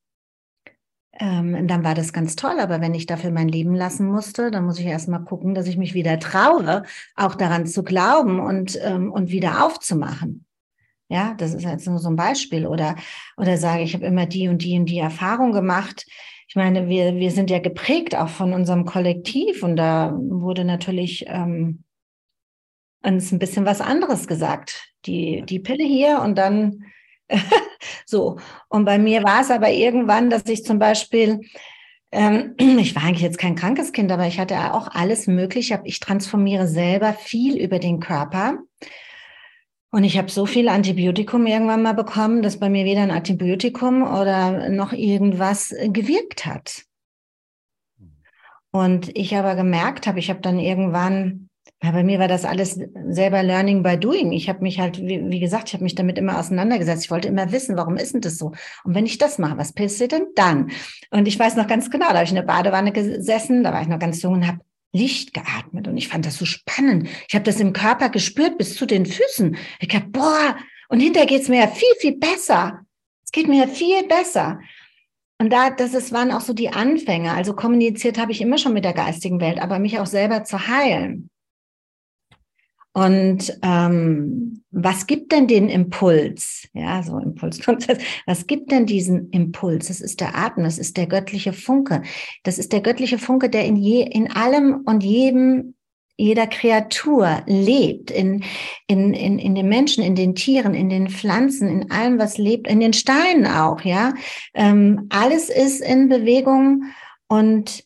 ähm, 1.18 1.66
dann 1.66 1.85
war 1.85 1.94
das 1.94 2.12
ganz 2.12 2.37
toll. 2.37 2.59
Aber 2.61 2.80
wenn 2.80 2.94
ich 2.94 3.06
dafür 3.06 3.30
mein 3.30 3.49
Leben 3.49 3.75
lassen 3.75 4.06
musste, 4.06 4.50
dann 4.50 4.64
muss 4.64 4.78
ich 4.78 4.87
erst 4.87 5.09
mal 5.09 5.21
gucken, 5.21 5.54
dass 5.54 5.66
ich 5.66 5.76
mich 5.76 5.94
wieder 5.94 6.18
traue, 6.18 6.83
auch 7.14 7.35
daran 7.35 7.66
zu 7.66 7.83
glauben 7.83 8.40
und, 8.40 8.78
ähm, 8.83 9.12
und 9.12 9.30
wieder 9.30 9.64
aufzumachen. 9.64 10.44
Ja, 11.09 11.35
das 11.35 11.54
ist 11.54 11.64
jetzt 11.64 11.87
nur 11.87 11.99
so 11.99 12.09
ein 12.09 12.16
Beispiel. 12.16 12.66
Oder, 12.66 12.97
oder 13.37 13.56
sage, 13.56 13.83
ich 13.83 13.94
habe 13.94 14.06
immer 14.06 14.26
die 14.26 14.49
und 14.49 14.62
die 14.62 14.78
und 14.78 14.87
die 14.87 14.99
Erfahrung 14.99 15.52
gemacht. 15.52 16.06
Ich 16.49 16.56
meine, 16.56 16.88
wir, 16.88 17.16
wir 17.16 17.30
sind 17.30 17.50
ja 17.50 17.59
geprägt 17.59 18.16
auch 18.16 18.28
von 18.28 18.52
unserem 18.52 18.85
Kollektiv 18.85 19.62
und 19.62 19.76
da 19.76 20.14
wurde 20.16 20.64
natürlich 20.64 21.25
ähm, 21.28 21.85
uns 23.02 23.33
ein 23.33 23.38
bisschen 23.38 23.66
was 23.66 23.80
anderes 23.80 24.26
gesagt. 24.26 24.92
Die, 25.06 25.42
die 25.42 25.61
Pille 25.61 25.85
hier 25.85 26.21
und 26.21 26.37
dann 26.37 26.85
so. 28.07 28.38
Und 28.69 28.85
bei 28.85 28.99
mir 28.99 29.23
war 29.23 29.40
es 29.40 29.50
aber 29.50 29.71
irgendwann, 29.71 30.31
dass 30.31 30.45
ich 30.47 30.64
zum 30.64 30.78
Beispiel, 30.78 31.40
ähm, 32.12 32.54
ich 32.59 32.95
war 32.95 33.04
eigentlich 33.04 33.23
jetzt 33.23 33.38
kein 33.38 33.57
krankes 33.57 33.93
Kind, 33.93 34.11
aber 34.12 34.26
ich 34.26 34.38
hatte 34.38 34.75
auch 34.75 34.88
alles 34.88 35.26
Mögliche. 35.26 35.81
Ich 35.85 36.00
transformiere 36.00 36.66
selber 36.66 37.12
viel 37.12 37.57
über 37.59 37.78
den 37.78 38.00
Körper. 38.00 38.59
Und 39.90 40.02
ich 40.02 40.19
habe 40.19 40.28
so 40.28 40.45
viel 40.45 40.69
Antibiotikum 40.69 41.47
irgendwann 41.47 41.83
mal 41.83 41.95
bekommen, 41.95 42.43
dass 42.43 42.59
bei 42.59 42.69
mir 42.69 42.85
weder 42.85 43.02
ein 43.02 43.12
Antibiotikum 43.12 44.02
oder 44.02 44.69
noch 44.69 44.93
irgendwas 44.93 45.73
gewirkt 45.85 46.47
hat. 46.47 46.83
Und 48.73 49.16
ich 49.16 49.37
aber 49.37 49.54
gemerkt 49.54 50.09
habe, 50.09 50.19
ich 50.19 50.31
habe 50.31 50.40
dann 50.40 50.59
irgendwann 50.59 51.49
ja, 51.85 51.91
bei 51.91 52.03
mir 52.03 52.19
war 52.19 52.29
das 52.29 52.47
alles 52.47 52.81
selber 53.09 53.43
Learning 53.43 53.83
by 53.83 53.99
Doing. 53.99 54.33
Ich 54.33 54.49
habe 54.49 54.62
mich 54.62 54.81
halt, 54.81 54.99
wie, 55.03 55.29
wie 55.29 55.38
gesagt, 55.38 55.69
ich 55.69 55.75
habe 55.75 55.85
mich 55.85 55.95
damit 55.95 56.17
immer 56.17 56.38
auseinandergesetzt. 56.38 57.05
Ich 57.05 57.11
wollte 57.11 57.29
immer 57.29 57.53
wissen, 57.53 57.76
warum 57.76 57.99
ist 57.99 58.14
denn 58.14 58.23
das 58.23 58.38
so? 58.38 58.53
Und 58.85 58.95
wenn 58.95 59.05
ich 59.05 59.19
das 59.19 59.38
mache, 59.38 59.59
was 59.59 59.75
passiert 59.75 60.12
denn 60.12 60.29
dann? 60.35 60.71
Und 61.11 61.29
ich 61.29 61.38
weiß 61.38 61.57
noch 61.57 61.67
ganz 61.67 61.91
genau, 61.91 62.09
da 62.09 62.14
habe 62.14 62.25
ich 62.25 62.31
in 62.31 62.37
der 62.37 62.43
Badewanne 62.43 62.91
gesessen, 62.91 63.62
da 63.62 63.75
war 63.75 63.83
ich 63.83 63.88
noch 63.88 63.99
ganz 63.99 64.23
jung 64.23 64.33
und 64.33 64.47
habe 64.47 64.61
Licht 64.93 65.35
geatmet. 65.35 65.87
Und 65.87 65.99
ich 65.99 66.09
fand 66.09 66.25
das 66.25 66.38
so 66.38 66.47
spannend. 66.47 67.07
Ich 67.29 67.35
habe 67.35 67.45
das 67.45 67.61
im 67.61 67.75
Körper 67.75 68.09
gespürt 68.09 68.57
bis 68.57 68.76
zu 68.76 68.87
den 68.87 69.05
Füßen. 69.05 69.55
Ich 69.79 69.95
habe, 69.95 70.07
boah, 70.09 70.57
und 70.88 71.00
hinterher 71.00 71.26
geht 71.26 71.43
es 71.43 71.49
mir 71.49 71.61
ja 71.61 71.67
viel, 71.67 71.95
viel 71.99 72.17
besser. 72.17 72.81
Es 73.26 73.31
geht 73.31 73.47
mir 73.47 73.67
ja 73.67 73.67
viel 73.67 74.09
besser. 74.09 74.59
Und 75.38 75.53
da, 75.53 75.69
das 75.69 75.93
ist, 75.93 76.12
waren 76.12 76.31
auch 76.31 76.41
so 76.41 76.55
die 76.55 76.71
Anfänge. 76.71 77.33
Also 77.33 77.55
kommuniziert 77.55 78.17
habe 78.17 78.33
ich 78.33 78.41
immer 78.41 78.57
schon 78.57 78.73
mit 78.73 78.87
der 78.87 78.95
geistigen 78.95 79.43
Welt, 79.43 79.61
aber 79.61 79.79
mich 79.79 79.99
auch 79.99 80.07
selber 80.07 80.45
zu 80.45 80.67
heilen. 80.67 81.29
Und 82.97 83.59
ähm, 83.63 84.63
was 84.71 85.09
gibt 85.09 85.33
denn 85.33 85.49
den 85.49 85.69
Impuls? 85.69 86.69
Ja, 86.75 87.03
so 87.03 87.19
Impulsprozess. 87.19 87.99
Was 88.27 88.47
gibt 88.47 88.71
denn 88.71 88.87
diesen 88.87 89.31
Impuls? 89.31 89.89
Das 89.89 90.01
ist 90.01 90.21
der 90.21 90.37
Atem, 90.37 90.63
das 90.63 90.79
ist 90.79 90.97
der 90.97 91.09
göttliche 91.09 91.53
Funke. 91.53 92.03
Das 92.45 92.57
ist 92.57 92.73
der 92.73 92.81
göttliche 92.81 93.19
Funke, 93.19 93.51
der 93.51 93.65
in, 93.65 93.75
je, 93.75 94.03
in 94.03 94.31
allem 94.31 94.83
und 94.87 95.03
jedem, 95.03 95.75
jeder 96.17 96.47
Kreatur 96.47 97.43
lebt, 97.47 98.13
in, 98.13 98.45
in, 98.87 99.13
in, 99.13 99.41
in 99.41 99.57
den 99.57 99.69
Menschen, 99.69 100.05
in 100.05 100.15
den 100.15 100.37
Tieren, 100.37 100.75
in 100.75 100.89
den 100.89 101.09
Pflanzen, 101.09 101.69
in 101.69 101.91
allem, 101.91 102.21
was 102.21 102.39
lebt, 102.39 102.69
in 102.69 102.79
den 102.79 102.93
Steinen 102.93 103.47
auch, 103.47 103.81
ja. 103.81 104.15
Ähm, 104.55 105.07
alles 105.11 105.49
ist 105.49 105.81
in 105.81 106.09
Bewegung 106.09 106.85
und 107.27 107.85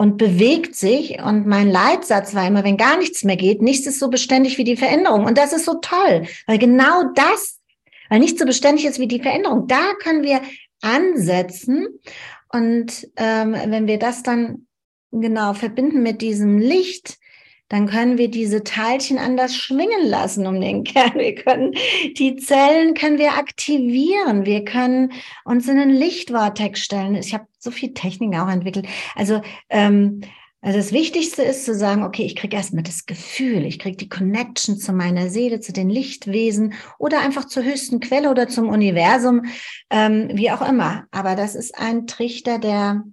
und 0.00 0.16
bewegt 0.16 0.76
sich. 0.76 1.20
Und 1.20 1.46
mein 1.46 1.68
Leitsatz 1.68 2.34
war 2.34 2.46
immer, 2.46 2.64
wenn 2.64 2.78
gar 2.78 2.96
nichts 2.96 3.22
mehr 3.22 3.36
geht, 3.36 3.60
nichts 3.60 3.86
ist 3.86 3.98
so 3.98 4.08
beständig 4.08 4.56
wie 4.56 4.64
die 4.64 4.78
Veränderung. 4.78 5.26
Und 5.26 5.36
das 5.36 5.52
ist 5.52 5.66
so 5.66 5.74
toll, 5.74 6.26
weil 6.46 6.56
genau 6.56 7.12
das, 7.14 7.60
weil 8.08 8.20
nichts 8.20 8.40
so 8.40 8.46
beständig 8.46 8.86
ist 8.86 8.98
wie 8.98 9.08
die 9.08 9.20
Veränderung, 9.20 9.66
da 9.66 9.92
können 10.02 10.22
wir 10.22 10.40
ansetzen. 10.80 11.86
Und 12.50 13.08
ähm, 13.16 13.54
wenn 13.66 13.86
wir 13.86 13.98
das 13.98 14.22
dann 14.22 14.66
genau 15.12 15.52
verbinden 15.52 16.02
mit 16.02 16.22
diesem 16.22 16.56
Licht, 16.56 17.18
dann 17.70 17.86
können 17.86 18.18
wir 18.18 18.28
diese 18.28 18.64
Teilchen 18.64 19.16
anders 19.16 19.56
schwingen 19.56 20.06
lassen 20.06 20.46
um 20.46 20.60
den 20.60 20.84
Kern. 20.84 21.14
Wir 21.14 21.36
können 21.36 21.72
die 22.18 22.36
Zellen 22.36 22.94
können 22.94 23.18
wir 23.18 23.38
aktivieren. 23.38 24.44
Wir 24.44 24.64
können 24.64 25.12
uns 25.44 25.66
in 25.68 25.78
einen 25.78 25.94
Lichtvortex 25.94 26.80
stellen. 26.80 27.14
Ich 27.14 27.32
habe 27.32 27.46
so 27.58 27.70
viel 27.70 27.94
Technik 27.94 28.38
auch 28.38 28.50
entwickelt. 28.50 28.86
Also 29.14 29.40
ähm, 29.70 30.20
also 30.62 30.78
das 30.78 30.92
Wichtigste 30.92 31.42
ist 31.42 31.64
zu 31.64 31.74
sagen, 31.74 32.02
okay, 32.02 32.24
ich 32.24 32.36
kriege 32.36 32.54
erstmal 32.54 32.82
das 32.82 33.06
Gefühl, 33.06 33.64
ich 33.64 33.78
kriege 33.78 33.96
die 33.96 34.10
Connection 34.10 34.76
zu 34.76 34.92
meiner 34.92 35.30
Seele, 35.30 35.60
zu 35.60 35.72
den 35.72 35.88
Lichtwesen 35.88 36.74
oder 36.98 37.20
einfach 37.20 37.46
zur 37.46 37.64
höchsten 37.64 38.00
Quelle 38.00 38.30
oder 38.30 38.46
zum 38.46 38.68
Universum, 38.68 39.46
ähm, 39.88 40.28
wie 40.34 40.50
auch 40.50 40.60
immer. 40.60 41.06
Aber 41.12 41.34
das 41.34 41.54
ist 41.54 41.78
ein 41.78 42.06
Trichter, 42.06 42.58
der 42.58 43.04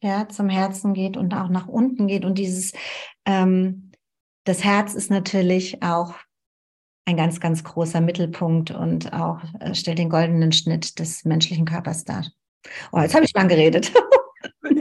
ja 0.00 0.28
zum 0.28 0.48
Herzen 0.48 0.94
geht 0.94 1.16
und 1.16 1.34
auch 1.34 1.48
nach 1.48 1.66
unten 1.66 2.06
geht. 2.06 2.24
Und 2.24 2.38
dieses 2.38 2.72
ähm, 3.24 3.91
das 4.44 4.64
Herz 4.64 4.94
ist 4.94 5.10
natürlich 5.10 5.82
auch 5.82 6.14
ein 7.04 7.16
ganz, 7.16 7.40
ganz 7.40 7.64
großer 7.64 8.00
Mittelpunkt 8.00 8.70
und 8.70 9.12
auch 9.12 9.40
äh, 9.60 9.74
stellt 9.74 9.98
den 9.98 10.08
goldenen 10.08 10.52
Schnitt 10.52 10.98
des 10.98 11.24
menschlichen 11.24 11.64
Körpers 11.64 12.04
dar. 12.04 12.26
Oh, 12.92 13.00
jetzt 13.00 13.14
habe 13.14 13.24
ich 13.24 13.32
lang 13.34 13.48
geredet. 13.48 13.92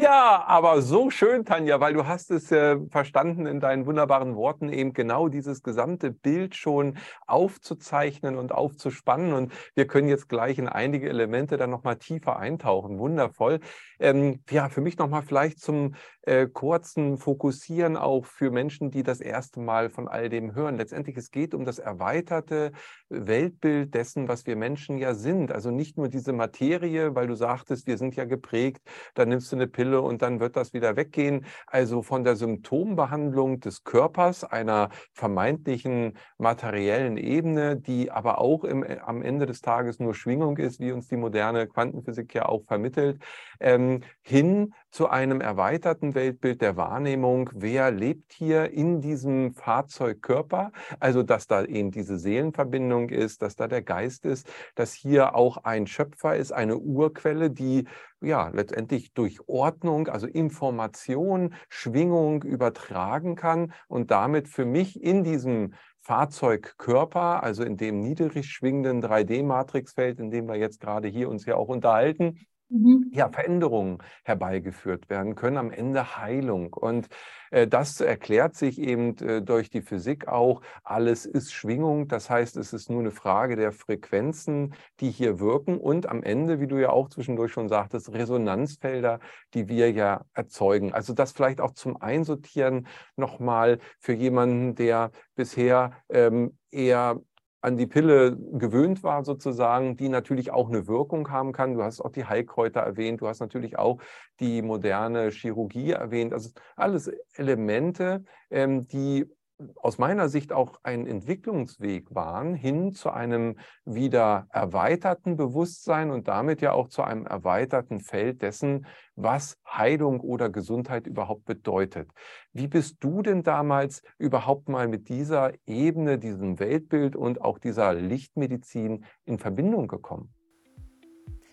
Ja, 0.01 0.43
aber 0.47 0.81
so 0.81 1.11
schön, 1.11 1.45
Tanja, 1.45 1.79
weil 1.79 1.93
du 1.93 2.07
hast 2.07 2.31
es 2.31 2.51
äh, 2.51 2.75
verstanden 2.89 3.45
in 3.45 3.59
deinen 3.59 3.85
wunderbaren 3.85 4.35
Worten, 4.35 4.69
eben 4.69 4.93
genau 4.93 5.27
dieses 5.27 5.61
gesamte 5.61 6.09
Bild 6.09 6.55
schon 6.55 6.97
aufzuzeichnen 7.27 8.35
und 8.35 8.51
aufzuspannen. 8.51 9.31
Und 9.33 9.53
wir 9.75 9.85
können 9.85 10.07
jetzt 10.07 10.27
gleich 10.27 10.57
in 10.57 10.67
einige 10.67 11.07
Elemente 11.07 11.55
dann 11.55 11.69
nochmal 11.69 11.97
tiefer 11.97 12.39
eintauchen. 12.39 12.97
Wundervoll. 12.97 13.59
Ähm, 13.99 14.39
ja, 14.49 14.69
für 14.69 14.81
mich 14.81 14.97
nochmal 14.97 15.21
vielleicht 15.21 15.59
zum 15.59 15.93
äh, 16.23 16.47
kurzen 16.47 17.19
Fokussieren 17.19 17.95
auch 17.95 18.25
für 18.25 18.49
Menschen, 18.49 18.89
die 18.89 19.03
das 19.03 19.21
erste 19.21 19.59
Mal 19.59 19.91
von 19.91 20.07
all 20.07 20.29
dem 20.29 20.55
hören. 20.55 20.77
Letztendlich, 20.77 21.15
es 21.17 21.29
geht 21.29 21.53
um 21.53 21.63
das 21.63 21.77
erweiterte 21.77 22.71
Weltbild 23.09 23.93
dessen, 23.93 24.27
was 24.27 24.47
wir 24.47 24.55
Menschen 24.55 24.97
ja 24.97 25.13
sind. 25.13 25.51
Also 25.51 25.69
nicht 25.69 25.97
nur 25.97 26.09
diese 26.09 26.33
Materie, 26.33 27.13
weil 27.13 27.27
du 27.27 27.35
sagtest, 27.35 27.85
wir 27.85 27.99
sind 27.99 28.15
ja 28.15 28.25
geprägt, 28.25 28.81
da 29.13 29.25
nimmst 29.25 29.51
du 29.51 29.55
eine 29.55 29.67
Pille 29.67 29.90
Pille 29.91 30.01
und 30.01 30.21
dann 30.21 30.39
wird 30.39 30.55
das 30.55 30.73
wieder 30.73 30.95
weggehen. 30.95 31.45
Also 31.67 32.01
von 32.01 32.23
der 32.23 32.35
Symptombehandlung 32.35 33.59
des 33.59 33.83
Körpers, 33.83 34.43
einer 34.43 34.89
vermeintlichen 35.13 36.17
materiellen 36.37 37.17
Ebene, 37.17 37.75
die 37.75 38.11
aber 38.11 38.39
auch 38.39 38.63
im, 38.63 38.85
am 39.05 39.21
Ende 39.21 39.45
des 39.45 39.61
Tages 39.61 39.99
nur 39.99 40.15
Schwingung 40.15 40.57
ist, 40.57 40.79
wie 40.79 40.91
uns 40.91 41.07
die 41.07 41.17
moderne 41.17 41.67
Quantenphysik 41.67 42.33
ja 42.33 42.45
auch 42.45 42.63
vermittelt, 42.65 43.21
ähm, 43.59 44.01
hin 44.21 44.73
zu 44.91 45.09
einem 45.09 45.41
erweiterten 45.41 46.15
Weltbild 46.15 46.61
der 46.61 46.77
Wahrnehmung, 46.77 47.49
wer 47.53 47.91
lebt 47.91 48.33
hier 48.33 48.71
in 48.71 49.01
diesem 49.01 49.53
Fahrzeugkörper, 49.53 50.71
also 50.99 51.23
dass 51.23 51.47
da 51.47 51.63
eben 51.63 51.91
diese 51.91 52.17
Seelenverbindung 52.17 53.09
ist, 53.09 53.41
dass 53.41 53.55
da 53.55 53.67
der 53.67 53.81
Geist 53.81 54.25
ist, 54.25 54.49
dass 54.75 54.93
hier 54.93 55.35
auch 55.35 55.57
ein 55.57 55.87
Schöpfer 55.87 56.35
ist, 56.35 56.51
eine 56.51 56.77
Urquelle, 56.77 57.51
die 57.51 57.85
ja 58.21 58.49
letztendlich 58.49 59.13
durch 59.13 59.49
Ordnung, 59.81 60.07
also 60.07 60.27
Information, 60.27 61.55
Schwingung 61.69 62.43
übertragen 62.43 63.35
kann 63.35 63.73
und 63.87 64.11
damit 64.11 64.47
für 64.47 64.65
mich 64.65 65.01
in 65.01 65.23
diesem 65.23 65.73
Fahrzeugkörper, 66.01 67.43
also 67.43 67.63
in 67.63 67.77
dem 67.77 67.99
niedrig 67.99 68.47
schwingenden 68.47 69.03
3D-Matrixfeld, 69.03 70.19
in 70.19 70.31
dem 70.31 70.47
wir 70.47 70.55
jetzt 70.55 70.79
gerade 70.79 71.07
hier 71.07 71.29
uns 71.29 71.45
ja 71.45 71.55
auch 71.55 71.67
unterhalten, 71.67 72.39
mhm. 72.71 73.09
ja, 73.11 73.29
Veränderungen 73.29 73.99
herbeigeführt 74.23 75.09
werden 75.09 75.35
können, 75.35 75.57
am 75.57 75.71
Ende 75.71 76.17
Heilung. 76.17 76.73
Und 76.73 77.09
äh, 77.51 77.67
das 77.67 78.01
erklärt 78.01 78.55
sich 78.55 78.79
eben 78.79 79.17
äh, 79.17 79.41
durch 79.41 79.69
die 79.69 79.81
Physik 79.81 80.27
auch. 80.27 80.61
Alles 80.83 81.25
ist 81.25 81.53
Schwingung, 81.53 82.07
das 82.07 82.29
heißt, 82.29 82.57
es 82.57 82.73
ist 82.73 82.89
nur 82.89 83.01
eine 83.01 83.11
Frage 83.11 83.55
der 83.55 83.71
Frequenzen, 83.71 84.73
die 84.99 85.11
hier 85.11 85.39
wirken 85.39 85.77
und 85.77 86.07
am 86.07 86.23
Ende, 86.23 86.59
wie 86.59 86.67
du 86.67 86.77
ja 86.77 86.89
auch 86.89 87.09
zwischendurch 87.09 87.51
schon 87.51 87.69
sagtest, 87.69 88.11
Resonanzfelder, 88.11 89.19
die 89.53 89.67
wir 89.67 89.91
ja 89.91 90.25
erzeugen. 90.33 90.93
Also 90.93 91.13
das 91.13 91.33
vielleicht 91.33 91.61
auch 91.61 91.71
zum 91.71 92.01
Einsortieren 92.01 92.87
nochmal 93.15 93.79
für 93.99 94.13
jemanden, 94.13 94.75
der 94.75 95.11
bisher 95.35 95.91
ähm, 96.09 96.57
eher 96.71 97.19
an 97.61 97.77
die 97.77 97.87
Pille 97.87 98.35
gewöhnt 98.53 99.03
war, 99.03 99.23
sozusagen, 99.23 99.95
die 99.95 100.09
natürlich 100.09 100.51
auch 100.51 100.69
eine 100.69 100.87
Wirkung 100.87 101.29
haben 101.29 101.51
kann. 101.51 101.75
Du 101.75 101.83
hast 101.83 102.01
auch 102.01 102.11
die 102.11 102.25
Heilkräuter 102.25 102.81
erwähnt, 102.81 103.21
du 103.21 103.27
hast 103.27 103.39
natürlich 103.39 103.77
auch 103.77 103.99
die 104.39 104.61
moderne 104.61 105.29
Chirurgie 105.29 105.91
erwähnt. 105.91 106.33
Also 106.33 106.49
alles 106.75 107.11
Elemente, 107.35 108.23
ähm, 108.49 108.87
die 108.87 109.27
aus 109.75 109.97
meiner 109.97 110.29
Sicht 110.29 110.53
auch 110.53 110.79
ein 110.83 111.07
Entwicklungsweg 111.07 112.13
waren 112.13 112.53
hin 112.53 112.93
zu 112.93 113.09
einem 113.09 113.57
wieder 113.85 114.47
erweiterten 114.49 115.37
Bewusstsein 115.37 116.11
und 116.11 116.27
damit 116.27 116.61
ja 116.61 116.73
auch 116.73 116.87
zu 116.87 117.03
einem 117.03 117.25
erweiterten 117.25 117.99
Feld 117.99 118.41
dessen, 118.41 118.85
was 119.15 119.57
Heilung 119.67 120.21
oder 120.21 120.49
Gesundheit 120.49 121.07
überhaupt 121.07 121.45
bedeutet. 121.45 122.09
Wie 122.53 122.67
bist 122.67 122.97
du 122.99 123.21
denn 123.21 123.43
damals 123.43 124.01
überhaupt 124.17 124.69
mal 124.69 124.87
mit 124.87 125.09
dieser 125.09 125.53
Ebene, 125.65 126.17
diesem 126.17 126.59
Weltbild 126.59 127.15
und 127.15 127.41
auch 127.41 127.59
dieser 127.59 127.93
Lichtmedizin 127.93 129.05
in 129.25 129.37
Verbindung 129.37 129.87
gekommen? 129.87 130.33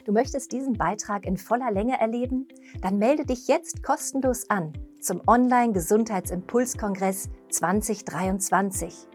Du 0.04 0.12
möchtest 0.12 0.52
diesen 0.52 0.72
Beitrag 0.72 1.26
in 1.26 1.36
voller 1.36 1.70
Länge 1.70 2.00
erleben? 2.00 2.48
Dann 2.80 2.98
melde 2.98 3.26
dich 3.26 3.46
jetzt 3.46 3.82
kostenlos 3.82 4.48
an 4.48 4.72
zum 5.00 5.22
Online-Gesundheitsimpulskongress 5.26 7.30
2023. 7.50 9.08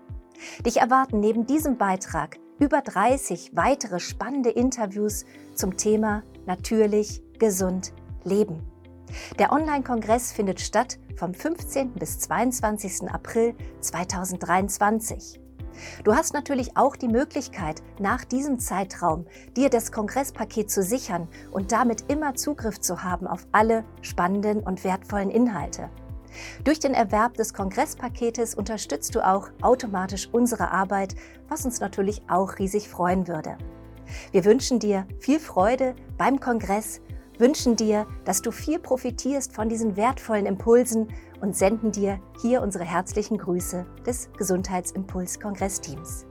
Dich 0.65 0.77
erwarten 0.77 1.19
neben 1.19 1.45
diesem 1.45 1.77
Beitrag 1.77 2.39
über 2.59 2.81
30 2.81 3.55
weitere 3.55 3.99
spannende 3.99 4.49
Interviews 4.49 5.25
zum 5.55 5.77
Thema 5.77 6.23
Natürlich, 6.45 7.21
gesund, 7.39 7.93
leben. 8.23 8.61
Der 9.39 9.51
Online-Kongress 9.51 10.31
findet 10.31 10.59
statt 10.59 10.99
vom 11.15 11.33
15. 11.33 11.93
bis 11.93 12.19
22. 12.19 13.09
April 13.09 13.55
2023. 13.81 15.42
Du 16.03 16.15
hast 16.15 16.33
natürlich 16.33 16.77
auch 16.77 16.95
die 16.95 17.07
Möglichkeit, 17.07 17.81
nach 17.99 18.25
diesem 18.25 18.59
Zeitraum 18.59 19.25
dir 19.55 19.69
das 19.69 19.91
Kongresspaket 19.91 20.69
zu 20.69 20.83
sichern 20.83 21.27
und 21.51 21.71
damit 21.71 22.11
immer 22.11 22.35
Zugriff 22.35 22.79
zu 22.79 23.03
haben 23.03 23.27
auf 23.27 23.47
alle 23.51 23.83
spannenden 24.01 24.59
und 24.59 24.83
wertvollen 24.83 25.29
Inhalte. 25.29 25.89
Durch 26.63 26.79
den 26.79 26.93
Erwerb 26.93 27.35
des 27.35 27.53
Kongresspaketes 27.53 28.55
unterstützt 28.55 29.13
du 29.15 29.25
auch 29.25 29.49
automatisch 29.61 30.29
unsere 30.31 30.71
Arbeit, 30.71 31.15
was 31.47 31.65
uns 31.65 31.79
natürlich 31.79 32.23
auch 32.27 32.57
riesig 32.59 32.89
freuen 32.89 33.27
würde. 33.27 33.57
Wir 34.31 34.45
wünschen 34.45 34.79
dir 34.79 35.07
viel 35.19 35.39
Freude 35.39 35.95
beim 36.17 36.39
Kongress, 36.39 37.01
wünschen 37.37 37.75
dir, 37.75 38.07
dass 38.25 38.41
du 38.41 38.51
viel 38.51 38.79
profitierst 38.79 39.53
von 39.53 39.69
diesen 39.69 39.95
wertvollen 39.95 40.45
Impulsen 40.45 41.07
und 41.43 41.57
senden 41.57 41.91
dir 41.91 42.21
hier 42.41 42.61
unsere 42.61 42.85
herzlichen 42.85 43.37
Grüße 43.37 43.85
des 44.05 44.29
Gesundheitsimpuls-Kongressteams. 44.37 46.25